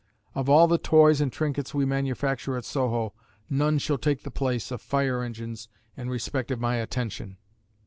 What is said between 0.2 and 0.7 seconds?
Of all